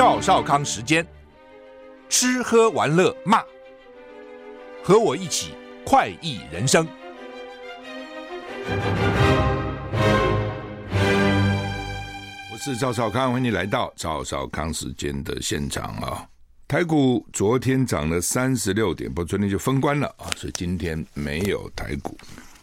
[0.00, 1.06] 赵少康时间，
[2.08, 3.44] 吃喝玩乐骂，
[4.82, 5.52] 和我一起
[5.84, 6.88] 快意人生。
[12.50, 16.26] 我是赵少康，欢迎你来到赵少康时间的现场啊！
[16.66, 22.16] 台股昨天涨了三十六点，不过昨天就封关了啊，所以今天没有台股。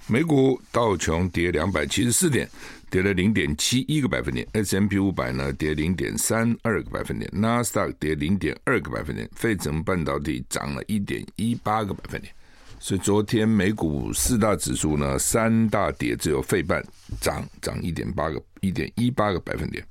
[0.07, 2.49] 美股道琼跌两百七十四点，
[2.89, 12.33] 跌了零点七一个百分点，S M P 五百呢跌零点三二个百分点；纳斯达克跌零点二个百分点；费城半导体涨了一点一八个百分点。
[12.79, 16.81] 所以昨天美股四大指数呢，三大跌，只有费半
[17.19, 19.85] 涨涨一点八个一点一八个百分点。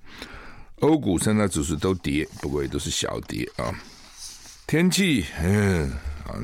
[0.80, 3.74] 欧股三大指数都跌，不过也都是小跌啊。
[4.66, 5.90] 天气嗯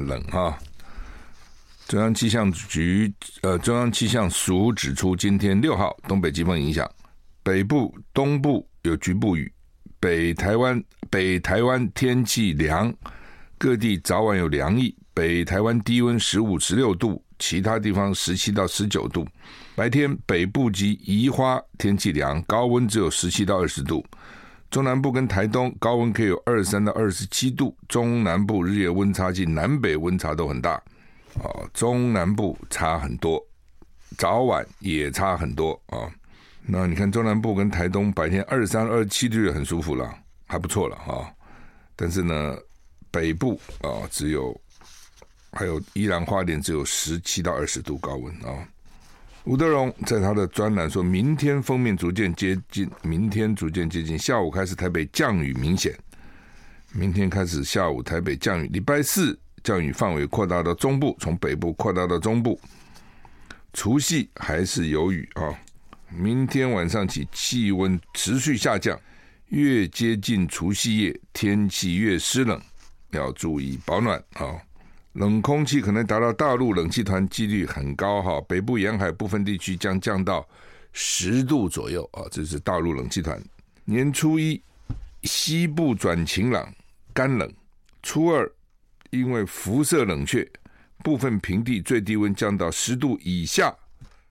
[0.06, 0.58] 冷哈。
[1.88, 6.90] 中央气象局，呃，中央气象署指出，今天六号东北季风影响
[7.42, 9.52] 北部、东部有局部雨，
[10.00, 12.92] 北台湾北台湾天气凉，
[13.58, 19.26] 各地早晚有凉意，北台湾低温十五、十六度，其他地方十七到十九度。
[19.74, 24.04] 白天北部及宜花天气凉，高温只有十七到二十度。
[24.70, 30.82] 中南部跟台东高温可以有二十三到二十七度，中南部日夜温差近南北温差都很大。
[31.40, 33.44] 哦，中南部差很多，
[34.18, 36.10] 早晚也差很多啊、
[36.66, 40.14] 那你看中南部跟台东白天二三、二七度很舒服了，
[40.46, 41.26] 还不错了哈、哦。
[41.96, 42.56] 但是呢，
[43.10, 44.58] 北部啊、只有
[45.52, 48.68] 还有宜兰花莲只有十七到二十度高温啊、
[49.44, 55.98] 吴德荣在他的专栏说，明天封面逐渐接近，明天逐渐接近，下午开始台北降雨明显，
[56.92, 59.38] 明天开始下午台北降雨，礼拜四。
[59.62, 62.60] 降雨范围扩大到中部，从北部扩大到中部。
[63.72, 65.54] 除夕还是有雨啊！
[66.10, 69.00] 明天晚上起气温持续下降，
[69.48, 72.60] 越接近除夕夜，天气越湿冷，
[73.12, 74.60] 要注意保暖啊！
[75.14, 78.40] 冷空气可能达到大陆冷气团，几率很高哈。
[78.48, 80.46] 北部沿海部分地区将降到
[80.92, 82.24] 十度左右啊！
[82.30, 83.42] 这是大陆冷气团。
[83.84, 84.60] 年初一
[85.22, 86.70] 西部转晴朗，
[87.14, 87.50] 干冷。
[88.02, 88.50] 初二。
[89.12, 90.50] 因为辐射冷却，
[91.04, 93.74] 部分平地最低温降到十度以下。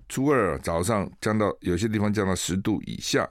[0.10, 3.30] 初二早上降到有些地方降到十度以下。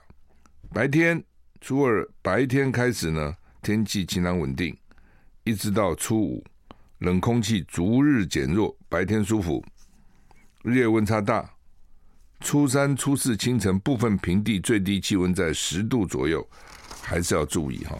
[0.73, 1.21] 白天
[1.59, 4.75] 初二白天开始呢，天气晴朗稳定，
[5.43, 6.43] 一直到初五，
[6.99, 9.61] 冷空气逐日减弱，白天舒服，
[10.63, 11.47] 日夜温差大。
[12.39, 16.49] 初三初四清晨部分平地最低气温在十度左右，
[17.01, 17.99] 还是要注意哈。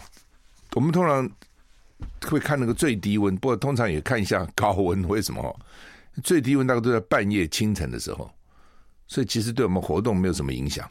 [0.74, 1.30] 我们通常。
[2.26, 5.06] 会看那个最低温，不过通常也看一下高温。
[5.08, 5.60] 为什么？
[6.22, 8.30] 最低温大概都在半夜清晨的时候，
[9.06, 10.88] 所以其实对我们活动没有什么影响。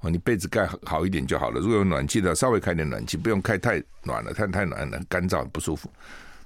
[0.00, 1.58] 哦，你被子盖好一点就好了。
[1.58, 5.90] 如果有暖气的，稍微开点暖气，不用开太暖了，太太暖了干燥不舒服。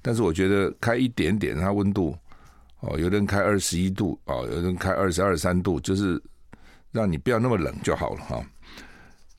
[0.01, 2.17] 但是我觉得开一点点，它温度
[2.81, 6.23] 哦，有人开二十一度哦，有人开二十二三度，就是
[6.93, 8.43] 让你不要那么冷就好了哈。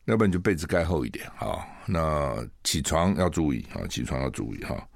[0.06, 1.66] 要不然你就被子盖厚一点啊。
[1.86, 4.88] 那起床要注意啊，起床要注意哈。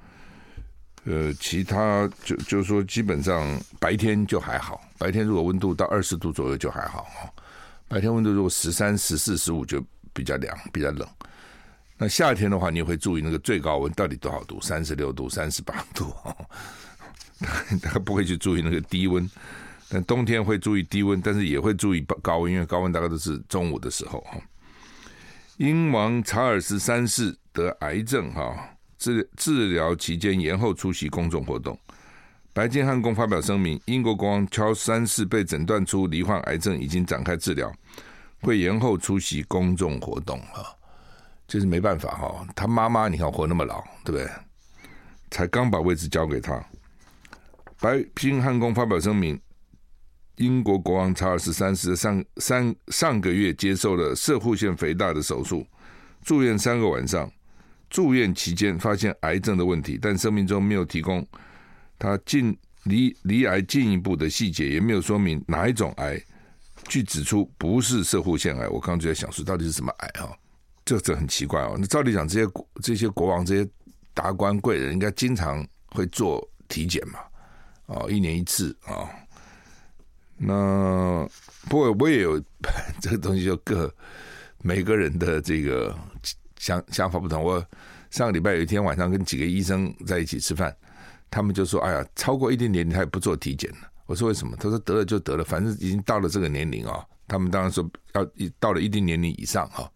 [1.06, 3.46] 呃，其他就就是说，基本上
[3.80, 4.82] 白天就还好。
[4.98, 7.32] 白天如果温度到二十度左右就还好哈。
[7.88, 9.82] 白天温度如果十三、十四、十五就
[10.12, 11.08] 比较凉，比较冷。
[11.98, 14.60] 那夏天的话，你会注意那个最高温到底多少度？
[14.62, 16.14] 三十六度、三十八度。
[17.82, 19.30] 他不会去注意那个低温。
[19.90, 24.38] 但冬天会注意低温，但是也会注意高温，因为高温大概都是中午的时候哈。
[25.58, 28.56] 英王查尔斯三世得癌症，哈，
[29.00, 31.78] 治治疗期间延后出席公众活动。
[32.54, 37.74] 白金汉宫发表声明，英国国王乔三世被诊断出罹患癌症，已经展开治疗，
[38.42, 40.64] 会延后出席公众活动，哈，
[41.48, 44.30] 就是没办法，哈，他妈妈你看活那么老，对不对？
[45.32, 46.64] 才刚把位置交给他。
[47.82, 49.40] 白金汉宫发表声明。
[50.38, 55.66] 英国国王查尔斯三世上上上个月接受了射护腺肥大的手术，
[56.24, 57.32] 住院三个晚上。
[57.90, 61.26] 住院期间发现癌症的问题，但声明中没有提供
[61.98, 66.22] 他近离离癌进一步的细节，也没有说明哪一种癌。
[66.90, 68.68] 据指出，不是射护腺癌。
[68.68, 70.36] 我刚刚就在想说，到底是什么癌啊？
[70.84, 71.78] 这这很奇怪哦。
[71.80, 72.52] 那照理讲，这些
[72.82, 73.70] 这些国王、这些
[74.14, 77.20] 达官贵人应该经常会做体检嘛？
[77.86, 78.94] 哦，一年一次啊。
[78.94, 79.10] 哦
[80.38, 81.28] 那
[81.68, 82.40] 不过我也有
[83.02, 83.94] 这个东西，就各
[84.62, 85.98] 每个人的这个
[86.58, 87.44] 想想法不同。
[87.44, 87.64] 我
[88.12, 90.76] 上个礼拜有一天晚上跟几个医生在一起吃饭，
[91.30, 98.26] 他们就说：“哎呀，超过一定年龄他也不做体检了。”我说：“为什么？”他说：“得了就得了，反正已经到了这个年龄啊。”他们当然说要
[98.60, 99.90] 到了一定年龄以上啊。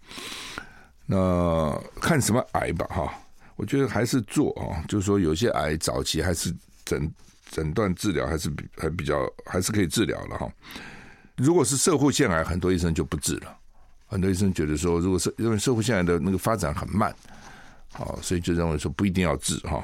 [1.05, 3.13] 那看什么癌吧，哈，
[3.55, 6.53] 我觉得还是做啊，就是说有些癌早期还是
[6.83, 7.09] 诊
[7.51, 10.49] 诊断治疗还是比还比较还是可以治疗了哈。
[11.35, 13.57] 如果是社会腺癌，很多医生就不治了。
[14.07, 17.13] 很多医生觉得说，如果是因为社会腺癌的那个发展很慢，
[17.91, 19.83] 好，所以就认为说不一定要治哈。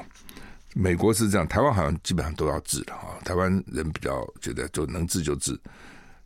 [0.74, 3.18] 美国是这样，台湾好像基本上都要治的哈。
[3.24, 5.58] 台湾人比较觉得就能治就治，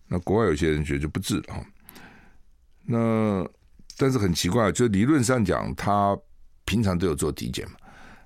[0.06, 1.65] 那国外有些人觉得就不治了哈。
[2.85, 3.49] 那
[3.97, 6.17] 但是很奇怪，就理论上讲，他
[6.65, 7.77] 平常都有做体检嘛。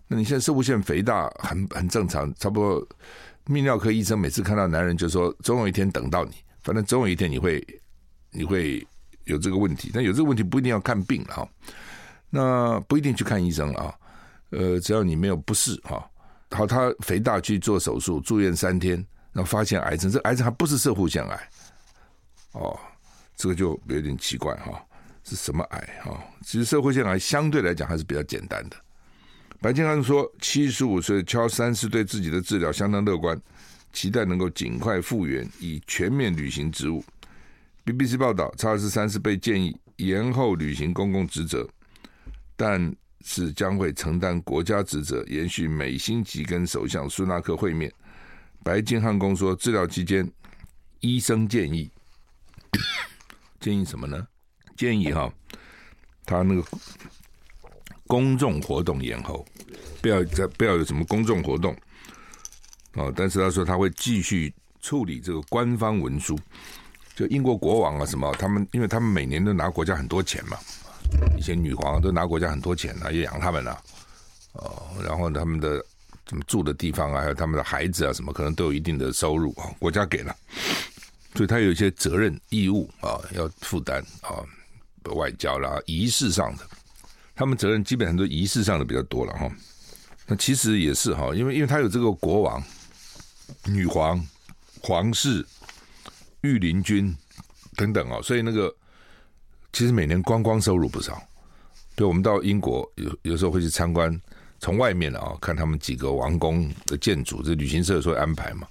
[0.08, 2.88] 那你现在射护腺肥大很很正常，差不多
[3.46, 6.32] 泌尿科医生每次看到男人就说，总有一天等到你，
[6.62, 7.66] 反正总有一天你会
[8.30, 8.86] 你会。
[9.26, 11.44] 有这个问题，但有这个问题不一定要看病哈，
[12.30, 13.92] 那不一定去看医生啊，
[14.50, 16.08] 呃，只要你没有不适哈，
[16.52, 21.50] 好，他肥大去做手术，住院三天，然后发现癌症，这癌症还不是射护腺癌，
[22.52, 22.78] 哦，
[23.34, 24.80] 这个就有点奇怪哈，
[25.24, 26.16] 是什么癌哈？
[26.44, 28.76] 其实摄护腺癌相对来讲还是比较简单的。
[29.60, 33.40] 白金汉说，七十五岁乔三世对自己的治疗相当乐观，
[33.92, 37.04] 期待能够尽快复原，以全面履行职务。
[37.84, 41.68] BBC 报道，查尔斯三世被建议延后履行公共职责，
[42.54, 42.94] 但
[43.24, 47.92] 是将会承担国家职责，延续每星期跟首相苏纳克会面。
[48.62, 50.30] 白金汉宫说，治疗期间，
[51.00, 51.90] 医生建议
[53.58, 54.26] 建议什么呢？
[54.76, 55.32] 建议哈，
[56.24, 56.62] 他那个
[58.06, 59.44] 公众活动延后，
[60.00, 61.74] 不要再不要有什么公众活动
[62.94, 63.12] 啊。
[63.14, 66.38] 但是他说他会继续处理这个官方文书。
[67.14, 68.30] 就英国国王啊，什么？
[68.38, 70.58] 他们因为他们每年都拿国家很多钱嘛，
[71.38, 73.80] 一些女皇都拿国家很多钱啊，也养他们了，
[74.52, 75.82] 哦，然后他们的
[76.26, 80.36] 怎么住的地方啊，还有他们的孩子啊，什么可能都有一定的收入啊，国家给了，
[81.34, 84.44] 所以他有一些责任义务啊要负担啊，
[85.14, 86.68] 外交啦、仪式上的，
[87.36, 89.48] 他们责任基本上都仪式上的比较多了哈。
[90.26, 92.60] 那其实也是哈，因为因为他有这个国王、
[93.66, 94.26] 女皇、
[94.80, 95.46] 皇室。
[96.42, 97.12] 御林军
[97.74, 98.72] 等等啊，所以那个
[99.72, 101.20] 其实每年观光收入不少。
[101.96, 104.20] 对，我们到英国有有时候会去参观，
[104.60, 108.68] 从外面啊看他们几个王宫的建筑，这旅行社说安排嘛。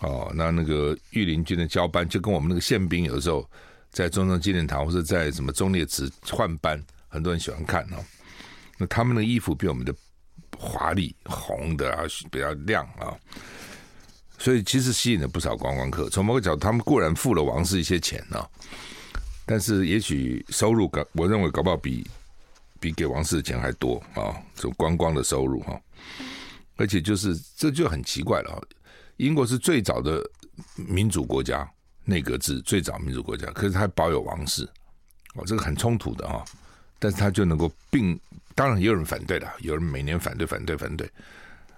[0.00, 3.48] 哦，那那个御林军的交班就跟我们那个宪兵有的时候
[3.92, 8.04] 在中正纪念堂或者在什么忠烈祠换班，很多人喜欢看哦。
[8.78, 9.94] 那他们的衣服比我们的
[10.56, 13.16] 华丽，红的啊比较亮啊。
[14.38, 16.08] 所以其实吸引了不少观光客。
[16.08, 18.48] 从某个角度，他们固然付了王室一些钱呢，
[19.44, 22.08] 但是也许收入搞，我认为搞不好比
[22.78, 24.40] 比给王室的钱还多啊！
[24.54, 25.80] 这种观光的收入哈，
[26.76, 28.62] 而且就是这就很奇怪了。
[29.16, 30.22] 英国是最早的
[30.76, 31.68] 民主国家，
[32.04, 34.62] 内阁制最早民主国家，可是它保有王室
[35.34, 36.44] 哦，这个很冲突的啊。
[36.98, 38.18] 但是他就能够并，
[38.54, 41.08] 当然也有人反对的，有人每年反对、反对、反对。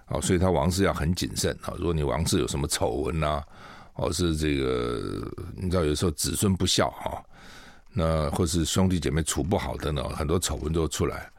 [0.07, 1.73] 哦，所以他王室要很谨慎啊！
[1.77, 3.41] 如果你王室有什么丑闻呐，
[3.93, 5.25] 或是这个
[5.55, 7.23] 你知道有时候子孙不孝哈，
[7.93, 11.31] 那或是兄弟姐妹处不好的呢，很多丑闻都出来，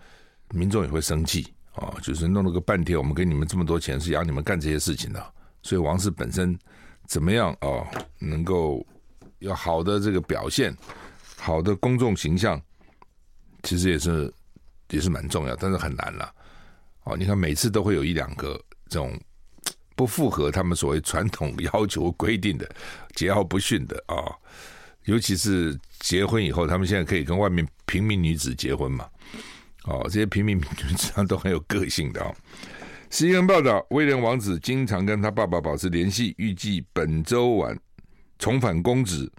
[0.54, 1.92] 民众也会生气啊！
[2.02, 5.22] 就是弄了个半天，我们给你们这么多钱是养你们干这些事情的，
[5.62, 6.58] 所以王室本身
[7.06, 7.84] 怎么样啊，
[8.18, 8.86] 能够
[9.40, 10.74] 有好的这个表现，
[11.36, 12.58] 好的公众形象，
[13.62, 14.32] 其实也是
[14.90, 16.34] 也是蛮重要，但是很难了。
[17.04, 19.18] 哦，你看每次都会有一两个这种
[19.96, 22.66] 不符合他们所谓传统要求规定的
[23.14, 24.14] 桀骜不驯的啊、
[25.04, 29.08] 尤其是结婚以后，他们现在可以跟外面平民女子结婚嘛？
[29.84, 30.62] 哦，这些平民女
[30.96, 32.34] 子上都很有个性的哦。
[33.10, 37.78] 新闻报道，威廉王子经常跟他爸爸保持联系，预计本周晚
[38.38, 39.30] 重返公职。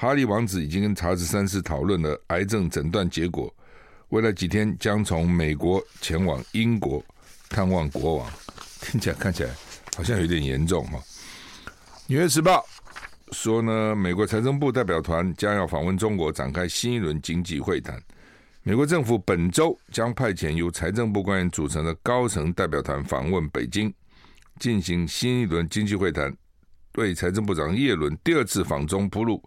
[0.00, 3.54] 哈利王子已经跟查尔斯三世讨论了癌症诊断结果。
[4.08, 7.04] 未来几天将从美国前往英国
[7.50, 8.30] 探望国王，
[8.80, 9.50] 听起来看起来
[9.94, 10.98] 好像有点严重哈。
[12.06, 12.64] 《纽约时报》
[13.36, 18.02] 说呢，美国财政部代表团将要访问中国，展开新一轮经济会谈。
[18.62, 23.92] 美国政府本周将派遣由财政部官员组成的高层代表团访问北京，
[24.58, 26.34] 进行新一轮经济会谈，
[26.94, 29.46] 为财政部长叶伦第二次访中铺路。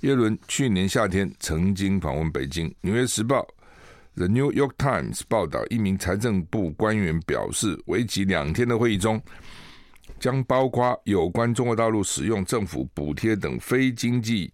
[0.00, 3.42] 耶伦去年夏天曾经访问北京，《纽约时报》。
[4.16, 9.22] The New York Times 报道，一名财政部官员表示，为期两天的会议中，
[10.18, 14.50] 将包括有关中国大陆使用政府补贴等非经济、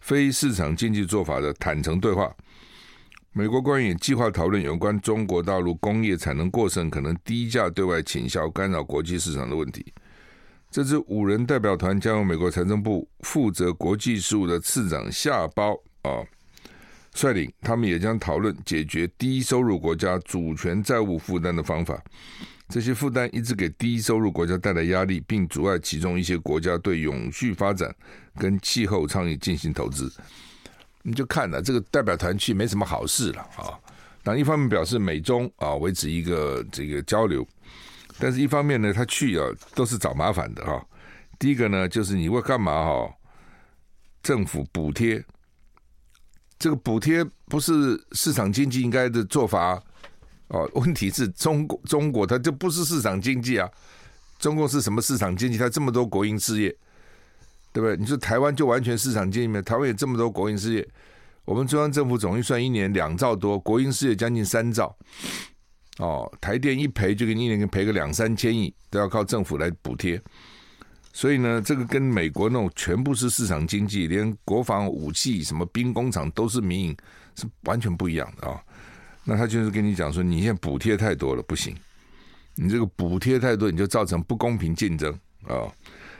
[0.00, 2.32] 非市场经济做法的坦诚对话。
[3.32, 9.84] 美国官员计划讨论有关中国大陆工业产能过剩、可能低价对外倾销、干扰国际市场的问题。
[10.74, 16.18] 这支五人代表团将由美国财政部负责国际事务的次长夏包啊。
[17.12, 22.02] 率领，他们也将讨论解决低收入国家主权债务负担的方法。
[22.68, 27.94] 这些负担一直给低收入国家带来压力，并阻碍其中一些国家对永续发展
[28.36, 30.12] 跟气候倡议进行投资。
[31.02, 33.78] 你就看了这个代表团去没什么好事了啊！
[34.24, 37.46] 那一方面表示美中啊维持一个这个交流，
[38.18, 40.84] 但是一方面呢，他去啊都是找麻烦的哈。
[41.38, 43.14] 第一个呢，就是你会干嘛哈？
[44.22, 45.22] 政府补贴，
[46.58, 49.82] 这个补贴不是市场经济应该的做法。
[50.48, 53.68] 哦，问题是中国中国它就不是市场经济啊，
[54.38, 55.58] 中国是什么市场经济？
[55.58, 56.68] 它这么多国营事业，
[57.72, 57.96] 对不对？
[57.96, 59.60] 你说台湾就完全市场经济吗？
[59.62, 60.88] 台湾有这么多国营事业，
[61.44, 64.96] 我们中央政府总预算一年两兆多，国营事业将近三兆。
[65.98, 70.20] 哦，台电一赔就给你一年赔个两三千亿，都要靠政府来补贴。
[71.12, 76.96] 所以呢，这个跟美国那种全部是市场经济，连国防武器、什么兵工厂都是民营，
[77.36, 78.60] 是完全不一样的啊。
[79.22, 81.72] 那他就是跟你讲说，你现在补贴太多了，不行。
[82.56, 85.12] 你这个补贴太多，你就造成不公平竞争
[85.46, 85.70] 啊。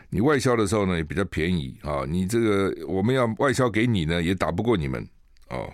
[0.09, 2.04] 你外销的时候呢，也比较便宜啊。
[2.09, 5.04] 你这个我们要外销给你呢，也打不过你们
[5.50, 5.69] 哦。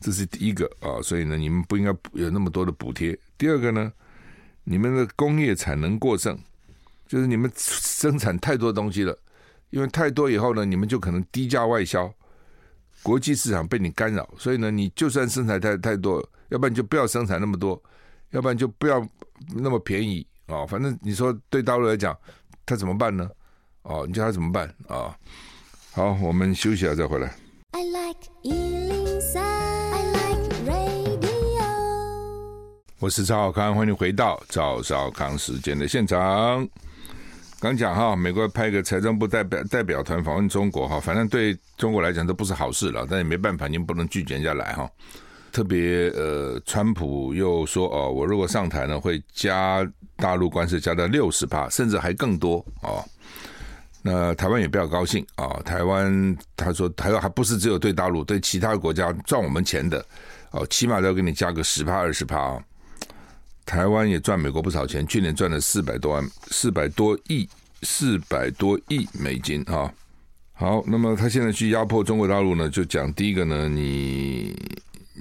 [0.00, 3.18] 这是第一个啊，所以呢，你们不应该有那么多的补贴。
[3.38, 3.92] 第二个呢，
[4.64, 6.38] 你们的工业产能过剩，
[7.06, 9.16] 就是你们生产太多东西了，
[9.70, 12.12] 因为太多以后呢，你们就可能低价外销。
[13.02, 17.80] 国际市场被你干扰，所以呢，你就算生产太太多，要不然就不要生产那么多，
[18.30, 19.06] 要不然就不要
[19.54, 22.16] 那么便宜啊、反正你说对大陆来讲，
[22.64, 23.28] 他怎么办呢？
[23.82, 25.16] 哦，你叫他怎么办啊、
[25.92, 27.32] 好，我们休息下再回来。
[27.72, 29.05] I like
[32.98, 36.66] 我是赵少康，欢迎回到赵少康时间的现场。
[37.60, 44.90] 刚讲哈，美国派一个财政部代表代表团访问中国哈，反正对中国来讲都不是好事了，但也没办法，您不能拒绝人家来哈。
[45.52, 49.86] 特别呃，川普又说哦，我如果上台呢，会加
[50.16, 53.04] 大陆关税加到六十趴，甚至还更多哦。
[54.00, 60.02] 那台湾也比较高兴啊，台湾他说台湾还不是只有对大陆，对其他国家赚我们钱的
[60.52, 62.58] 哦，起码都要给你加个十趴二十趴啊。
[63.66, 67.46] 台湾也赚美国不少钱，去年赚了四百多万、四百多亿、
[67.82, 69.92] 四百多亿美金啊！
[70.52, 74.56] 好，那么他现在去压迫中国大陆呢，就讲第一个呢，你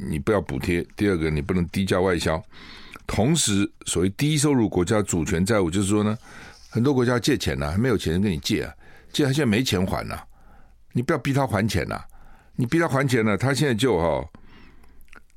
[0.10, 2.42] 你不要补贴；第二个，你不能低价外销。
[3.08, 6.16] 同时，所谓低收入国家主权债务，就是说呢，
[6.70, 8.72] 很多国家借钱呢、啊，还没有钱跟你借啊，
[9.12, 10.24] 借他现在没钱还呐、啊，
[10.94, 12.06] 你不要逼他还钱呐、啊，
[12.56, 14.30] 你逼他还钱呢、啊，他现在就哈、哦，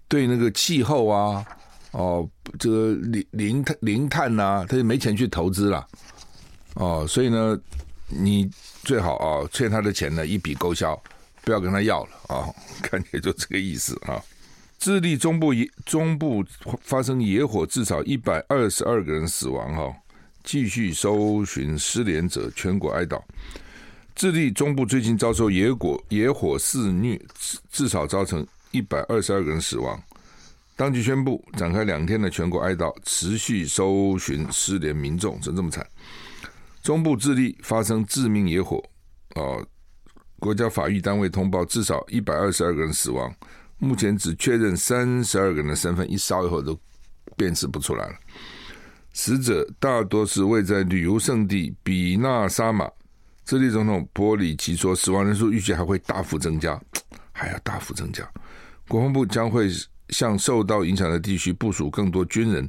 [0.07, 1.43] 对那个气候啊。
[1.99, 2.25] 哦，
[2.61, 5.85] 这个零零碳零碳呐，他就没钱去投资了。
[6.75, 7.59] 哦，所以呢，
[8.07, 8.49] 你
[8.85, 10.97] 最好啊，欠他的钱呢一笔勾销，
[11.43, 12.55] 不要跟他要了啊、哦。
[12.81, 14.23] 看起来就这个意思啊。
[14.79, 16.45] 智利中部野中部
[16.81, 19.97] 发生野火，至少一百二十二个人死亡哈、哦，
[20.45, 23.21] 继续搜寻失联者，全国哀悼。
[24.15, 27.21] 智利中部最近遭受野火野火肆虐，
[27.73, 30.01] 至少造成一百二十二个人死亡。
[30.79, 35.37] 当局宣布展开两天的全国哀悼，持续搜寻失联民众。
[35.41, 35.85] 怎这么惨？
[36.83, 38.81] 中部智利发生致命野火，
[39.35, 39.59] 啊，
[40.39, 43.35] 国家法医单位通报至少一百二十二个人死亡，
[43.79, 46.79] 目前只确认三十二个人的身份，一烧以后都
[47.37, 48.15] 辨识不出来了。
[49.13, 52.89] 死者大多是位在旅游胜地比纳沙马。
[53.45, 56.81] 智利总统波里奇说，死亡人数预计还会大幅增加，
[57.33, 58.23] 还要大幅增加。
[58.87, 59.69] 国防部将会。
[60.11, 62.69] 向受到影响的地区部署更多军人，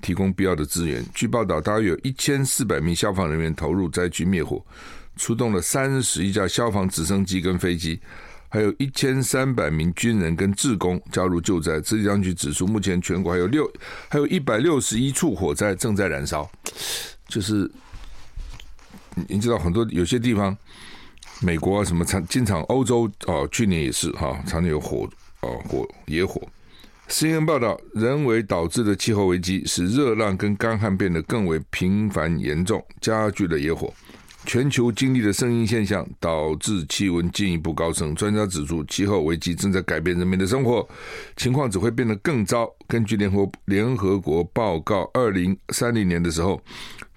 [0.00, 1.04] 提供必要的资源。
[1.14, 4.64] 据报道，大约有一千四百名消防人员投入灾区灭火，
[5.16, 8.00] 出动了三十一架消防直升机跟飞机，
[8.48, 11.80] 还有一千三百名军人跟志工加入救灾。
[11.80, 13.70] 智利当局指出，目前全国还有六，
[14.08, 16.50] 还有一百六十一处火灾正在燃烧。
[17.28, 17.70] 就是
[19.28, 20.56] 你知道，很多有些地方，
[21.40, 25.08] 美国啊什么常经常，欧洲哦，去年也是哈，常年有火。
[25.42, 26.40] 哦，火野火。
[27.08, 33.92] CNN 报道，人为导致的气候危机使热浪跟干旱变得更为频繁严重，加剧了野火。
[34.44, 38.12] 全球经历的声音现象导致气温进一步高升。
[38.14, 40.88] 专家指出，气候危机正在改变人们的生活，
[41.36, 42.68] 情况只会变得更糟。
[42.88, 46.60] 根据联合联合国报告，二零三零年的时候，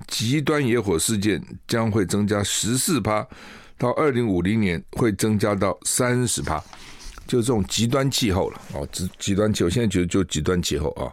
[0.08, 3.28] 极端野火事件将会增加十四趴，
[3.78, 6.64] 到二零五零年会增加到三十趴。
[7.28, 11.12] 就这种极端气候了哦，极极端气候，现在觉得就极端气候啊。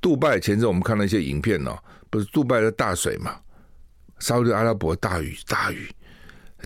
[0.00, 1.76] 杜拜前阵我们看了一些影片呢，
[2.10, 3.36] 不是杜拜的大水嘛？
[4.18, 5.90] 沙特阿拉伯大雨大雨，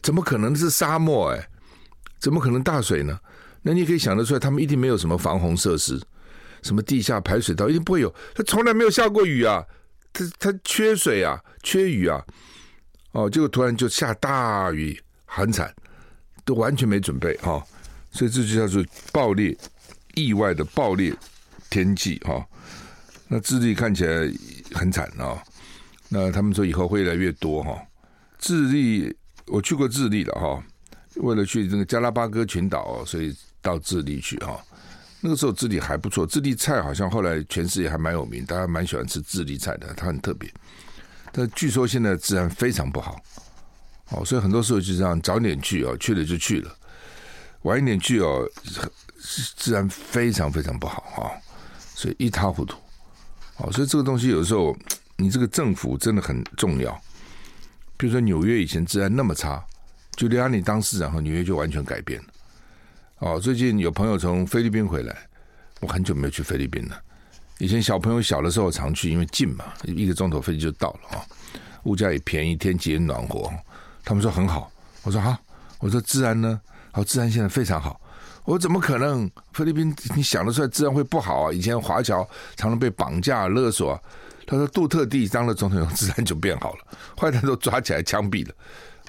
[0.02, 1.30] 怎么可能是沙漠？
[1.30, 1.48] 哎，
[2.18, 3.18] 怎么可能大水呢？
[3.62, 6.00] 那你可以想得出来，他们一定没有什么防洪设施，
[6.62, 8.14] 什么地下排水道一定不会有。
[8.34, 9.64] 他从来没有下过雨啊，
[10.12, 12.24] 他他缺水啊，缺雨啊。
[13.12, 15.74] 哦，结果突然就下大雨，很惨，
[16.44, 17.62] 都完全没准备哈、哦。
[18.10, 19.56] 所以这就叫做暴烈
[20.14, 21.14] 意外的暴烈
[21.68, 22.46] 天气哈、哦。
[23.28, 24.32] 那智利看起来
[24.72, 25.42] 很惨啊、哦。
[26.08, 27.80] 那他们说以后会越来越多哈。
[28.38, 29.14] 智利
[29.46, 30.64] 我去过智利了哈，
[31.16, 34.60] 为了去这个加拉巴哥群岛，所以到智利去哈。
[35.20, 40.50] 那个时候智利还不错，智利菜好像后来全世界还蛮有名，大家蛮喜欢吃智利菜的，它很特别。
[41.30, 43.20] 但据说现在治安非常不好，
[44.08, 46.74] 哦，所以很多时候就这样早点去哦，去了就去了，
[47.62, 48.48] 晚一点去哦，
[49.56, 51.30] 治安非常非常不好哈，
[51.94, 52.76] 所以一塌糊涂。
[53.58, 54.74] 哦，所以这个东西有时候
[55.16, 56.98] 你这个政府真的很重要。
[57.98, 59.62] 比如说纽约以前治安那么差，
[60.16, 62.26] 就刘亚你当市长后，纽约就完全改变了。
[63.18, 65.14] 哦，最近有朋友从菲律宾回来，
[65.80, 66.98] 我很久没有去菲律宾了。
[67.58, 71.26] 以前小朋友小的时候常去，因为近嘛，一个钟头飞机就到了啊。
[71.84, 73.52] 物价也便宜，天气也暖和。
[74.02, 75.36] 他们说很好，我说好，
[75.78, 76.58] 我说治安呢？
[76.92, 78.00] 好，治安现在非常好。
[78.44, 79.30] 我怎么可能？
[79.52, 81.52] 菲律宾你想得出来治安会不好啊？
[81.52, 82.22] 以前华侨
[82.56, 84.00] 常常被绑架勒索。
[84.46, 86.78] 他说杜特地当了总统，以后治安就变好了，
[87.16, 88.54] 坏蛋都抓起来枪毙了。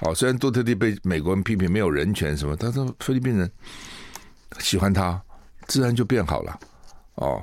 [0.00, 3.50] 哦，虽然杜特地被美国人批评没有人权什么，他说菲律宾人
[4.60, 5.20] 喜欢他，
[5.66, 6.60] 治安就变好了。
[7.16, 7.42] 哦。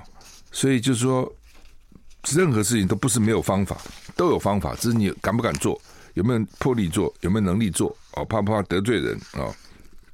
[0.51, 1.29] 所以就是说，
[2.31, 3.77] 任何事情都不是没有方法，
[4.15, 5.79] 都有方法，只是你敢不敢做，
[6.13, 9.53] 有没有魄力做，有没有能力做，哦，怕不怕得罪人、哦？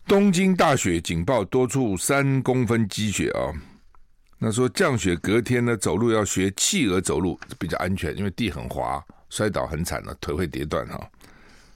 [0.07, 3.53] 东京大雪警报，多处三公分积雪啊、哦。
[4.37, 11.01] 那说降雪隔天呢，走路要学企鹅走路比较安全，因为地很滑，摔倒很惨了，腿会跌断哈、哦。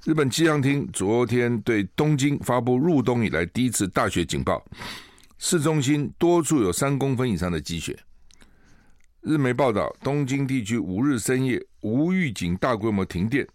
[0.05, 4.63] 日本气象厅昨天对东京发布入冬以来第一次大雪警报，
[5.39, 7.97] 市中心多处有三公分以上的积雪。
[9.21, 13.47] 日媒报道，东京地区五日深夜无预警大规模停电，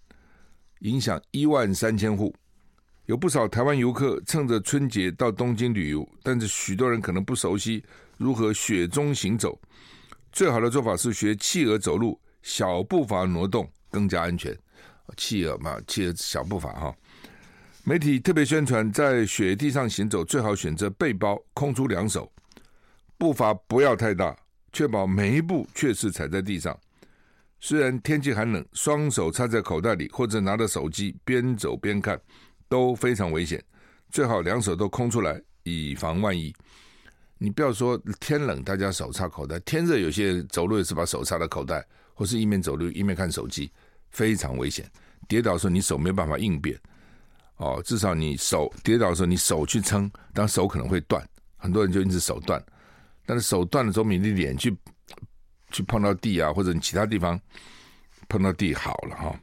[0.80, 2.34] 影响一万三千户。
[3.06, 7.84] 有不少台湾游客趁着春节到东京旅游，但是许多人可能不熟悉
[8.16, 9.60] 如何雪中行走。
[10.32, 14.56] 最好的做法是学企鹅走路，小步伐挪动更加安全。
[15.18, 16.94] 企鹅嘛，企鹅小步伐哈。
[17.84, 22.32] 媒体特别宣传，在雪地上行走最好选择背包，空出两手，
[23.18, 24.34] 步伐不要太大。
[24.72, 26.76] 确保每一步确实踩在地上。
[27.60, 32.18] 虽然天气寒冷，双手插在口袋里或者拿着手机边走边看
[32.74, 33.62] 都非常危险。
[34.10, 36.52] 最好两手都空出来，以防万一。
[37.38, 43.70] 你不要说天冷大家手插口袋，天热有些走路也是把手插在口袋，或是一面走路一面看手机，
[44.10, 44.90] 非常危险。
[45.28, 46.76] 跌倒的时候你手没办法应变。
[47.58, 51.24] 哦，至少你手跌倒的时候你手去撑，当手可能会断。
[51.56, 52.60] 很多人就因此手断。
[53.24, 54.76] 但是手断了之后，你的脸去
[55.70, 57.40] 去碰到地啊，或者你其他地方
[58.28, 59.40] 碰到地好了哈。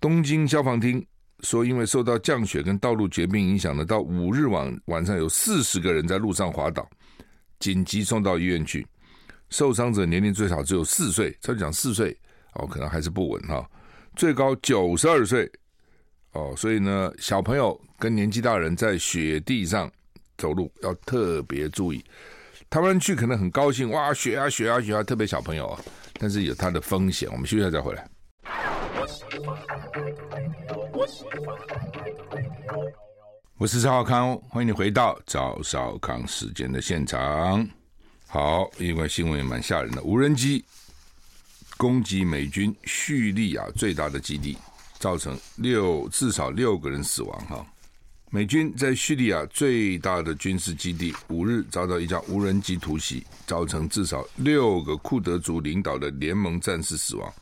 [0.00, 1.04] 东京消防厅
[1.42, 6.88] 说，因为受到降雪跟道路结冰影响呢，到五日晚晚上有四十个人在路上滑倒，
[7.58, 8.86] 紧急送到医院去。
[9.50, 12.16] 受伤者年龄最少只有四岁，他就讲四岁
[12.54, 13.68] 哦，可能还是不稳哈。
[14.16, 15.50] 最高九十二岁
[16.32, 19.90] 哦，所以呢，小朋友跟年纪大人在雪地上
[20.38, 22.02] 走路要特别注意。
[22.70, 25.80] 他们去可能很高兴，哇，雪啊雪啊雪啊，特别小朋友啊，
[26.14, 27.28] 但是有它的风险。
[27.30, 28.08] 我们休息一下再回来。
[33.58, 37.68] 我是赵少康，欢迎你回到赵少康时间的现场。
[38.28, 40.64] 好，因为新闻也蛮吓人的，无人机
[41.76, 44.56] 攻击美军叙利亚最大的基地，
[45.00, 47.66] 造成六至少六个人死亡哈。
[48.30, 57.32] 美军在叙利亚最大的军事基地五日遭到一架无人机突袭，造成至少六个库德族领导的联盟战士死亡。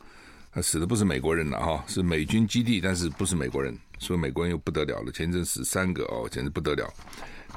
[0.53, 5.11] 他死的不是美国人了哈，是美军基地，但是不是美国人，所以美国人又不得了了。
[5.11, 6.93] 前阵死三个哦，简直不得了。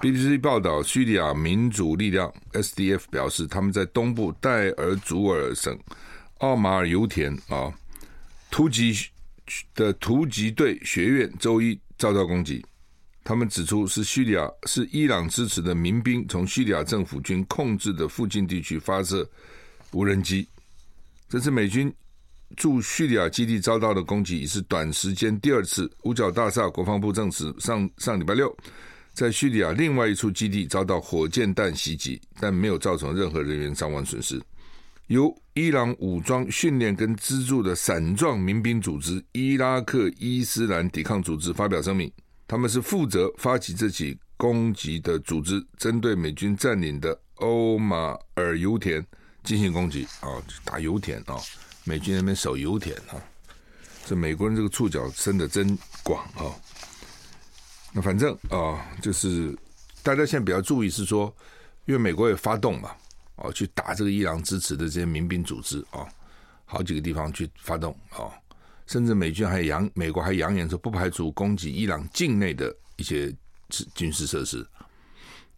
[0.00, 5.76] BBC 报道，叙利亚民主力量 SDF 表示，他们在东部戴尔祖尔省
[6.38, 7.72] 奥马尔油田啊
[8.50, 8.92] 突击
[9.74, 12.64] 的突击队学院周一遭到攻击。
[13.24, 19.28] 他们指出，是叙利亚是伊朗支持的民兵从叙利亚政府军控制的附近地区发射
[19.92, 20.46] 无人机。
[21.28, 21.92] 这次美军
[22.56, 25.90] 驻叙利亚基地遭到的攻击，已是短时间第二次。
[26.02, 28.54] 五角大厦国防部证实，上上礼拜六
[29.12, 34.40] 在叙利亚另外一处基地遭到火箭弹袭击，但没有造成任何人员伤亡损失。
[35.08, 42.10] 由伊朗武装训练跟资助的伞状民兵组织伊拉克伊斯兰抵抗组织发表声明。
[42.46, 49.04] 他们是负责发起这起攻击的组织针对美军占领的欧马尔油田
[49.42, 50.28] 进行攻击啊，
[50.64, 51.36] 打油田啊，
[51.84, 53.22] 美军那边守油田啊，
[54.06, 56.50] 这美国人这个触角伸得真广啊。
[57.92, 59.56] 那反正啊，就是
[60.02, 61.32] 大家现在比较注意是说，
[61.84, 62.90] 因为美国也发动嘛，
[63.36, 66.08] 哦，去打这个伊朗支持的这些民兵组织啊，
[66.64, 68.32] 好几个地方去发动啊。
[68.86, 73.34] 甚至美军还扬，美国还扬言说不排除攻击伊朗境内的一些
[73.94, 74.66] 军事设施。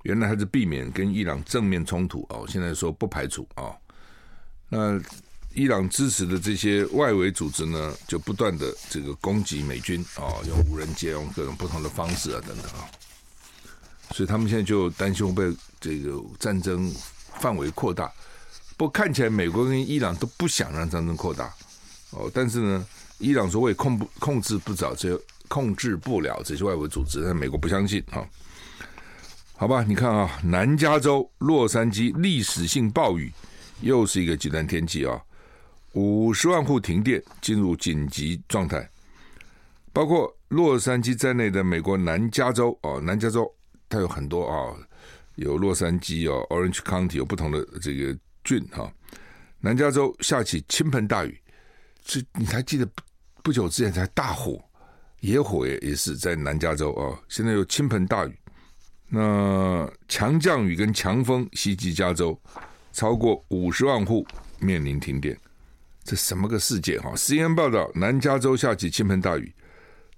[0.03, 3.75] 原来还是避免跟伊朗正面冲突哦，现在说不排除啊。
[4.69, 5.01] 那
[5.57, 12.85] 伊朗支持的这些外围组织呢，就不断的这个攻击美军啊，用无人机，用各种不同的方式啊等等啊。
[14.11, 16.95] 所以他们现在就担心被这个战争
[17.41, 18.13] 范围扩大。
[18.77, 21.53] 不过看起来美国跟伊朗都不想让战争扩大
[22.11, 22.87] 哦，但是呢。
[23.19, 28.23] 伊朗说：“我也控不控制不着这，控制不了这些外围组织。”但美国不相信哈。
[29.55, 33.33] 好吧，你看啊，南加州洛杉矶历史性暴雨，
[33.81, 35.19] 又是一个极端天气啊，
[35.97, 38.87] 五十万户停电，进入紧急状态。
[39.95, 43.51] 包括洛杉矶在内的美国南加州哦，南加州
[43.89, 44.77] 它有很多啊，
[45.37, 48.93] 有洛杉矶哦，Orange County 有不同的这个郡哈。
[49.59, 51.41] 南加州下起倾盆大雨。
[52.05, 52.87] 这你还记得
[53.43, 54.63] 不久之前才大火，
[55.21, 58.39] 野火也也是在南加州啊，现在有倾盆大雨，
[59.09, 62.39] 那强降雨跟强风袭击加州，
[62.93, 64.27] 超过五十万户
[64.61, 65.37] 面临停电，
[66.07, 69.53] 这什么个世界哈？CNN 报道，南加州下起倾盆大雨，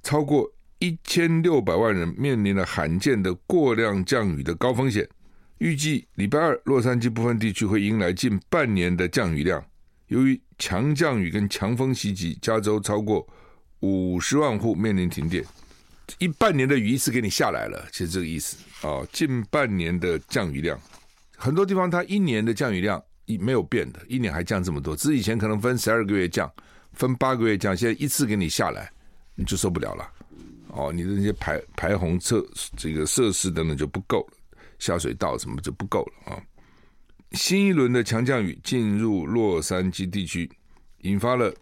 [0.02, 0.46] 超过
[0.80, 5.08] 一千六百万人面临了罕见的过量降雨的高风险，
[5.56, 9.64] 预计礼拜二洛杉矶部分地区会迎来近半年的降雨量。
[10.08, 13.26] 由于强降雨跟强风袭击，加州超过
[13.80, 15.42] 五十万户面临停电。
[16.18, 20.78] 一半年的雨一次给你下来了，其实这个意思啊、哦，近半年的降雨量，
[21.36, 23.02] 很多地方它一年的降雨量
[23.36, 24.96] 没有变的，一年还降这么多。
[24.96, 26.50] 只是以前可能分十二个月降，
[26.92, 28.90] 分八个月降，现在一次给你下来，
[29.34, 30.10] 你就受不了了。
[30.68, 34.38] 哦，你的那些排排洪设这个设施等等就不够了，
[34.78, 36.42] 下水道什么就不够了啊。
[37.32, 40.50] 新一轮的强降雨进入洛杉矶地区，
[41.02, 41.52] 引发了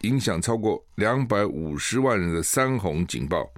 [0.00, 3.48] 影响超过两百五十万人的山洪警报。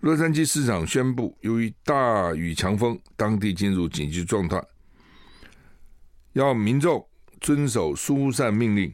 [0.00, 4.62] 洛杉矶市长宣布，由于大雨强风，当地进入紧急状态，
[6.36, 7.02] 要民众
[7.40, 8.92] 遵守疏散命令。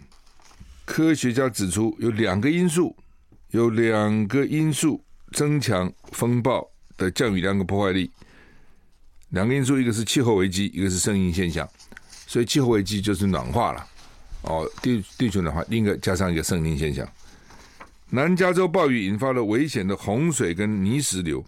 [0.84, 2.96] 科学家指出，有两个因素，
[3.50, 5.02] 有两个因素
[5.32, 6.64] 增强风暴
[6.96, 8.08] 的降雨量和破坏力。
[9.30, 11.68] 两个因素，一个是气候危机，一个是圣婴现象。
[12.28, 13.86] 所以气候危机就是暖化了，
[14.42, 17.06] 哦，地地球暖化，另一个加上一个圣婴现象。
[18.10, 21.44] 南加州暴雨引发了危险的洪水跟泥石流。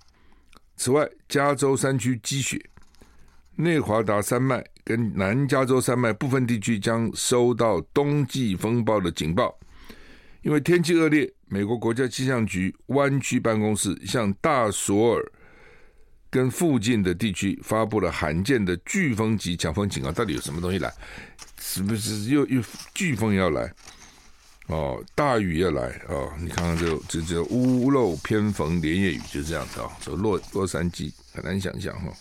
[0.76, 2.60] 此外，加州山区积雪，
[3.56, 9.56] 内华达山脉跟南加州山脉部分地区将收到冬季风暴的警报。
[10.42, 15.24] 因为天气恶劣，美国国家气象局湾区办公室向大索尔。
[16.30, 20.92] 跟附近的地区发布了罕见的飓风级强风警告，到底有什么东西来？
[21.60, 22.60] 是不是又又
[22.92, 23.72] 飓风要来？
[24.66, 26.32] 哦，大雨要来哦！
[26.40, 29.88] 你看看这这这屋漏偏逢连夜雨，就这样子啊！
[30.00, 32.12] 说洛洛杉矶很难想象哈。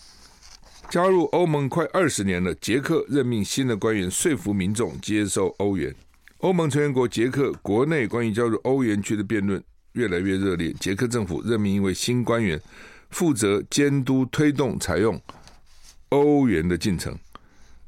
[0.94, 5.92] 加入欧盟快二十年了，捷克任命新的官员，说服民众接受欧元。
[6.38, 9.60] 欧盟成员国捷克国内关于加入欧元区的辩论
[9.94, 12.62] 越来越热烈，捷克政府任命一位新官员。
[13.10, 15.20] 负责监督推动采用
[16.10, 17.18] 欧元的进程。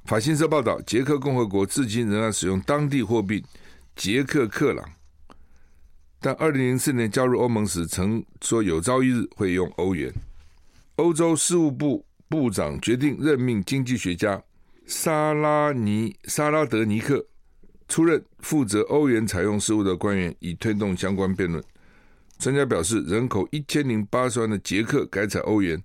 [0.06, 3.44] 法新社报道，捷克共和国至今仍然使用当地货币
[3.94, 4.84] 捷克克朗，
[6.20, 10.12] 但二零零四年加入欧盟时曾说有朝一日会用欧元。
[10.96, 14.42] 欧洲事务部部长决定任命经济学家
[14.86, 17.24] 萨拉尼萨拉德尼克
[17.88, 21.62] 出任负责欧元采用事务的官员，以推动相关辩论。
[22.38, 25.82] 专家表示，人口一千零八十万的捷克改采欧元，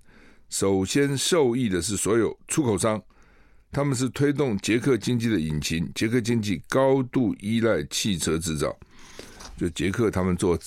[0.50, 3.00] 首先受益的是所有出口商，
[3.70, 5.90] 他们是推动捷克经济的引擎。
[5.94, 8.76] 捷克经济高度依赖汽车制造，
[9.56, 10.58] 就捷克他们做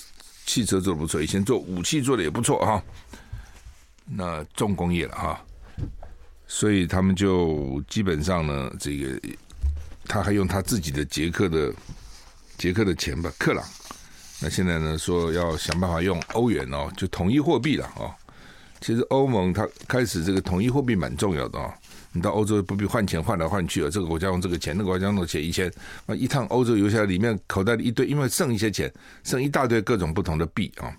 [0.45, 2.83] 汽车做的不错，以前做武器做的也不错哈。
[4.05, 5.45] 那重工业了哈，
[6.47, 9.19] 所以他们就基本上呢，这个
[10.07, 11.73] 他还用他自己的捷克的
[12.57, 13.65] 捷克的钱吧，克朗。
[14.41, 18.13] 那现在呢，说要想办法用欧元哦，就统一货币了哦。
[18.81, 21.73] 其实欧盟它开始这个统一货币蛮重要的哦。
[22.11, 25.71] 你到欧洲不必换钱换来换去啊，这个国家用这个钱，那个国家用那钱，以前
[26.05, 30.95] 啊一趟欧洲游下来，里面口袋里一堆，因为剩一些钱，剩一大堆各种不同的币啊。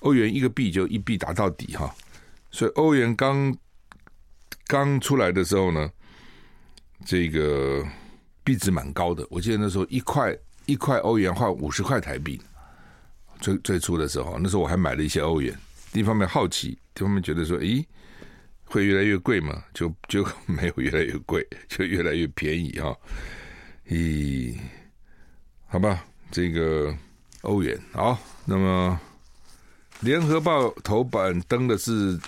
[0.00, 1.92] 欧元一个币就一币打到底哈。
[2.50, 3.54] 所以欧元刚
[4.66, 5.90] 刚出来的时候呢，
[7.04, 7.86] 这个
[8.44, 9.26] 币值蛮高的。
[9.30, 12.40] 我记得那时候一块一块欧元换五十块台币。
[13.40, 15.56] 最最初的时候，那时候我还买了一些欧元。
[15.92, 17.84] 一方面好奇，一方面觉得说，咦，
[18.64, 19.62] 会越来越贵吗？
[19.72, 22.96] 就就没有越来越贵， 就越来越便宜哈。
[23.88, 24.58] 咦，
[25.68, 26.92] 好吧，这个
[27.42, 28.18] 欧元好。
[28.44, 29.00] 那么，
[30.00, 32.18] 联合报头版登的是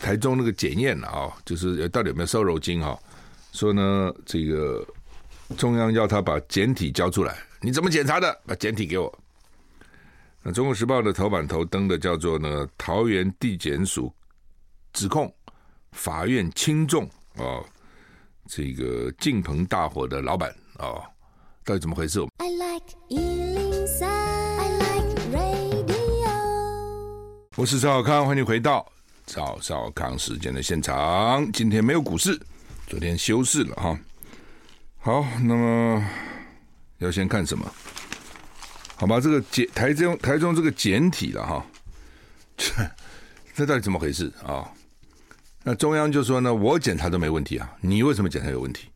[0.00, 2.98] 台中那个检验啊，就是到底有没有瘦肉精啊？
[3.52, 4.86] 说呢，这个
[5.56, 8.40] 中央要他把检体交出来，你怎么检查的？
[8.46, 9.12] 把检体给我。
[10.42, 14.12] 那《中国时报》的头版头登的叫做呢，桃园地检署
[14.92, 15.32] 指控
[15.92, 17.62] 法院轻重哦，
[18.48, 21.02] 这个敬鹏大火的老板哦，
[21.64, 26.30] 到底怎么回事？I like 103, I like radio。
[27.56, 28.90] 我是赵小康，欢迎回到
[29.32, 31.48] 赵少康时间的现场。
[31.52, 32.36] 今天没有股市，
[32.88, 33.98] 昨天休市了哈。
[34.98, 36.04] 好，那么
[36.98, 37.64] 要先看什么？
[38.96, 41.64] 好吧，这个简台中台中这个简体了哈，
[42.56, 42.72] 这
[43.54, 44.68] 这到底怎么回事啊？
[45.62, 48.88] 那中央就说呢，我检查都没问题啊，你为什么检查有问题？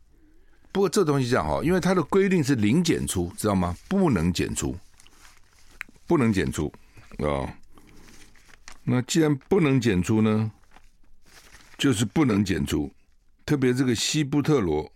[0.73, 3.73] 不过这东西这样哈，因为它的规定是零检出，知道吗？
[3.87, 4.75] 不能检出，
[6.05, 6.69] 不能检出
[7.19, 7.47] 啊。
[8.87, 10.51] 那既然不能检出呢，
[11.77, 12.89] 就是不能检出。
[13.45, 14.89] 特别这个西布特罗